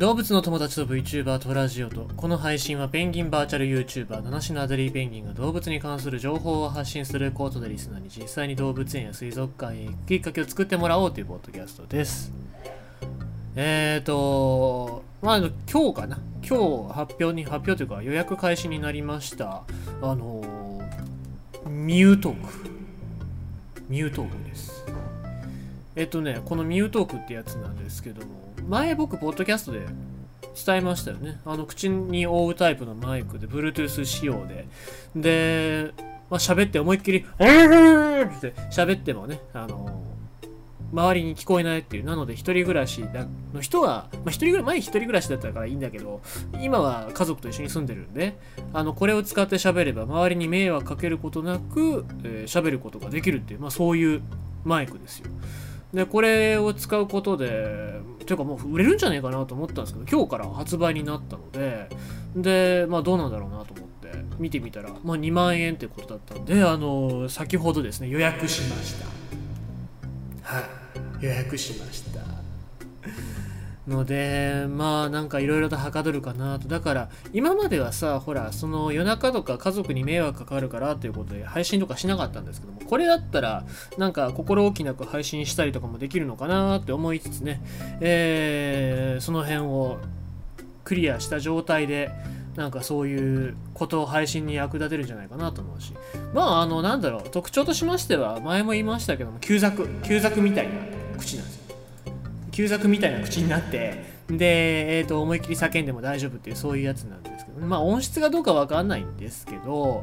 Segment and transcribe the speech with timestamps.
[0.00, 12.32] 動物の友達と VTuber とラジオとこの配信はペンギンバーチャル YouTuber 七種のアデリーペンギンが動物に関する情報を発信するコートでリスナーに実際に動物園や水族館へ行くきっかけを作ってもらおうというポッドキャストです。
[13.56, 15.36] えーとまあ
[15.70, 16.18] 今日かな？
[16.48, 19.64] 今日発表に発表というか予約開始になりました。
[20.00, 20.80] あの
[21.68, 22.70] ミュートーク。
[23.90, 24.82] ミュートークです。
[25.94, 28.48] えっとねこのミュートークってやつなんですけども。
[28.70, 29.80] 前僕、ポッドキャストで
[30.64, 31.40] 伝えましたよね。
[31.44, 34.68] あの、口に覆うタイプのマイクで、Bluetooth 仕様で。
[35.16, 35.92] で、
[36.30, 40.00] まあ、喋って思いっきり、って喋ってもね、あの、
[40.92, 42.04] 周りに聞こえないっていう。
[42.04, 43.04] なので、一人暮らし
[43.52, 46.20] の人は、まあ、一人暮らし前一人暮らしだったからいいんだけど、
[46.60, 48.38] 今は家族と一緒に住んでるんで、
[48.72, 54.22] あの、これを使って喋れば、周りに迷惑かけることなく、えー、喋ることができるっていう、まあ、そういう
[54.64, 55.26] マイクですよ。
[55.92, 61.88] で、これを使うことで、ていうかもう売れるんじゃないかなと思ったんですけど、今日から発売になったので、
[62.36, 69.06] で、まあどうなんだろうなと思って見てみたら、まあ2万円ってことだったんで、あの、先ほどですね、予約しました。
[70.42, 70.60] は
[71.20, 72.09] い、予約しました。
[73.90, 76.68] のでまあなんかいろいろとはかどるかなと。
[76.68, 83.64] だから今まではさほらその夜中とか家族に迷惑かかるからということで配信とかしなかったんですけどもこれだったら
[83.98, 87.60] なんか心置きなく配信したりとかもできるのかなって思いつつね、
[88.00, 89.98] えー、その辺を
[90.84, 92.10] クリアした状態で
[92.56, 95.94] なんかそういうことを配信に役立てるんじゃないかなと思うし。
[96.34, 100.72] まああのなんだろう特徴としましては前も言いましたけども旧作旧作みたいな
[101.18, 101.59] 口なんですよ。
[102.50, 110.02] 旧作みたいな口になってで、えーと、思いっきり叫んでも大丈夫っていうそういうやつなんですけど、ね、まあ音質がどうかわかんないんですけど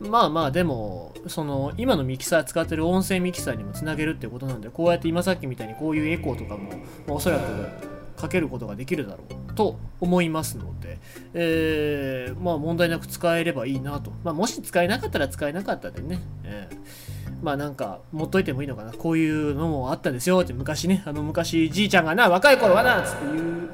[0.00, 6.76] まあまあでもその今のミキサー使ってる音声ミキサーにもつなげるってことなんでこうやって今さっきみたいにこういうエコーとかも、ま
[7.08, 10.98] あ、おそらくかけることができるだろうと思いますので、
[11.34, 17.15] えー、まあ問題なく使えればいいなと、まあ、もし使えなかったら使えなかったでね、えー。
[17.42, 18.92] まあなんか、持っといてもいいのかな。
[18.92, 23.18] こういうのもあったですよって昔ね、あの昔じいちゃんがな、若い頃はな、つって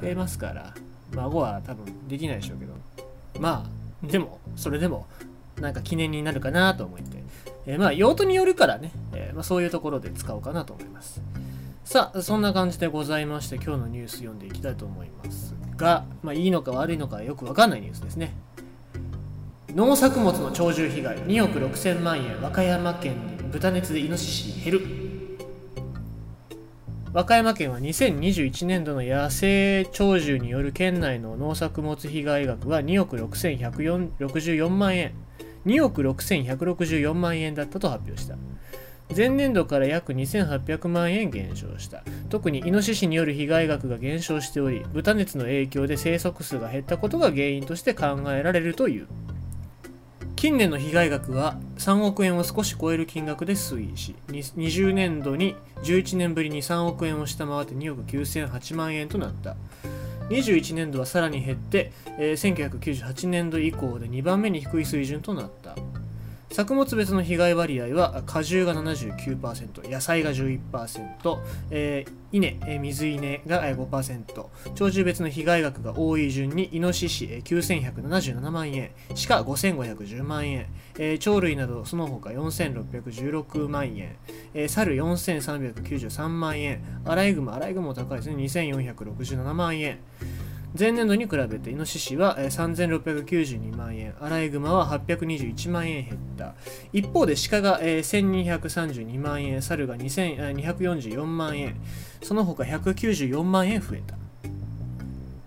[0.01, 0.73] 言えますから、
[1.15, 2.73] 孫は多分できないでしょうけど、
[3.39, 5.07] まあ、でも、それでも、
[5.59, 7.23] なんか記念になるかなと思って、
[7.65, 11.21] えー、まあ用途によるからね、えー、まあ、そういうところで使おうかなと思います。
[11.85, 18.33] さあ、そんな感じでございまして、今日のニュース読んでいきたいと思いますが、まあいいのか悪いのかよくわかんないニュースですね。
[19.75, 24.87] 農作物の鳥獣被害2億6000万円和歌山県に豚熱でイノシシ減る。
[27.13, 35.13] 和歌山県は2021年度の野生鳥獣による県内の農作物被害額は2億6164万円。
[35.67, 38.37] 2億6164万円だったと発表した。
[39.15, 42.03] 前年度から約2800万円減少した。
[42.29, 49.07] 特にイノシシによる被害額が減少しており豚熱の影響で生息数が減ったことが原因として考えられるという。
[50.43, 59.55] 近年の被害額は3億円を少し超える金額で推移し20年度に11年ぶりに3億円を下回って2億9008万円となった。
[60.27, 65.77] 21年度はさらに減って、え、1998年度以降で2番目に低い水準となった。
[66.53, 71.39] 作物別の被害割合は果汁が79%野菜が11%、
[71.71, 78.91] えー、稲、えー、水稲が5%鳥獣別の被害額が多い順にイノシシ、9177万円
[79.27, 80.67] 鹿5510万円、
[81.19, 84.15] 鳥類などその他4616万円、
[84.53, 88.35] えー、猿4393万円アライグマアライグマも高いですね。
[88.35, 89.97] 2467万円。
[90.77, 96.55] 前年度に比べてイノシシは3692万円、アライグマは821万円減った。
[96.91, 101.75] 一方で鹿が1232万円、猿が244万円、
[102.23, 104.15] その他194万円増えた。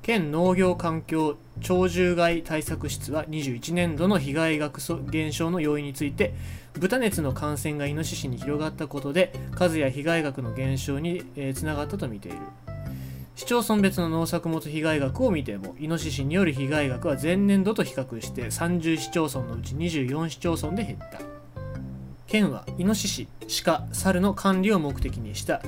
[0.02, 6.34] 県農業環境鳥獣害対策室は21年度の被害額減少の要因について
[6.74, 11.24] 豚熱の感染がイノシシに広がったことで数や被害額の減少に
[11.56, 12.38] つながったと見ている。
[13.36, 21.20] 市町村別の農作物被害額を見てもイノシシによる被害額は前年度と比較して30市町村のうち24市町村で減った。
[22.26, 23.28] 県はイノシシ
[23.62, 25.60] 鹿猿の管理を目的にした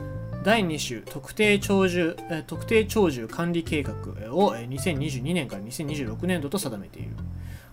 [0.42, 3.92] 第2種特定鳥獣特定鳥獣管理計画
[4.34, 7.10] を2022年から2026年度と定めている。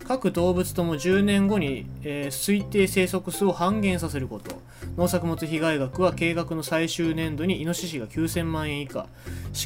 [0.05, 4.61] 各動物とも10年後に、えー、推定生息数を半減させること。
[4.97, 9.07] 農作物被害額は計画の最終年度にイノシシが9000万円以下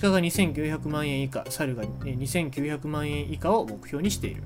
[0.02, 4.42] 鹿が2900万円以下猿が2900万円以下を目標にしている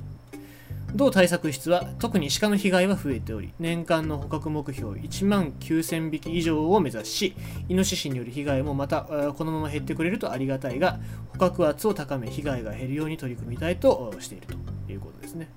[0.94, 7.36] 同対策室は特に鹿の被害は増えており年間の捕獲目標1万9000匹以上を目指し
[7.68, 11.00] イノシシによる被害もまたこのまま減ってくれるとありがたいが
[11.32, 15.50] 捕獲圧を高め被害が減るように取り組みたいとしているということですね。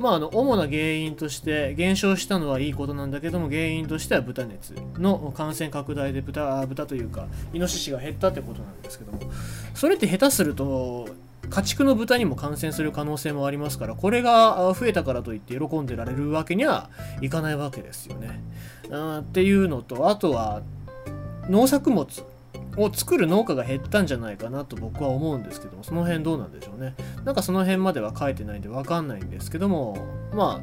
[0.00, 9.20] まあ、あの主な原因として減少したのはいいことなんだけども原因としては豚熱の感染拡大で豚豚というかイノシシが減ったってことなんですけども
[9.74, 11.08] それって下手すると
[11.48, 18.40] 家畜の豚にも感染する可能性もありますからこれが増えたからといって喜んでられるわけにはいかないわけですよね。
[19.20, 20.62] っていうのとあとは
[21.48, 22.06] 農作物
[22.76, 26.94] を作る農家が減ったんじゃないかなと僕は思うんですけどもその辺どうなんでしょうね。
[27.24, 29.96] なんかその辺までは書いてないんで分かんないんですけども
[30.32, 30.62] ま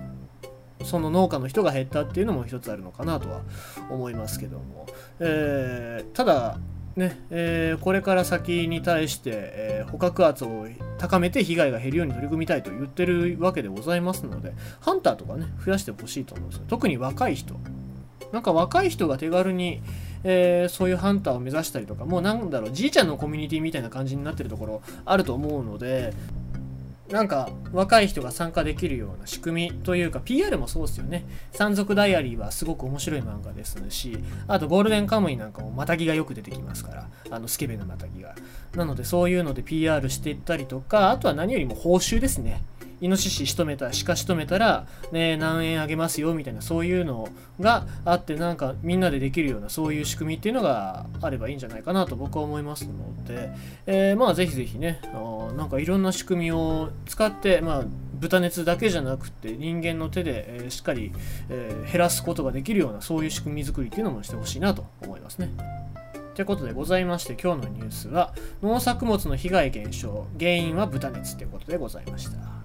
[0.80, 3.42] あその農家の人が減ったっていうのも一つあるのかなとは
[3.90, 4.88] 思いますけども、
[5.20, 6.58] えー、ただ
[6.96, 10.68] ねえー、これから先に対して、えー、捕獲圧を
[10.98, 16.66] 高めて被害が減るように取り組みたいと言ってるわけでございますので、ハンターとかね、増やしてほしいと思うんですよ。
[16.68, 17.56] 特に若い人。
[18.34, 19.82] なんか若い人が手軽に、
[20.24, 26.14] えー、そういうハンターを目指したりとか、もうなんだろう、じいちゃんのコミュニティみたいな感じになってるところあると思うので、
[27.12, 31.26] なんか若い人が参加できるような仕組みというか PR もそうですよね。
[31.52, 38.36] 山賊ダイアリーはすごく面白い漫画ですし、あとゴールデンカムイなんかもまたぎがよく出てきますから、あのスケベなまたぎが。
[38.76, 42.64] なのでそういうので PR していったりとか、あとは何よりも報酬ですね。
[43.02, 47.28] イノシシ仕留めた鹿仕留めたら、ね、何円あげますよみたいなそういうの
[47.60, 53.50] があってなんかみんなでできるようなそういう仕組みっていうのがあればいいんじゃないかなと僕は思いますので、
[53.88, 57.84] えー、まあぜひぜひねあなんかいろんな仕組みを使ってまあ
[58.14, 61.12] 豚熱だけじゃなくて人間の手で、えー、しっかり、
[61.50, 65.50] えー、減らすことができるようなそういう仕組み作りっていうのもしてほしいなと思いますね。
[66.36, 72.61] ということでございまして今日のニュースは農作物の被害減少原因は豚熱ということでございました。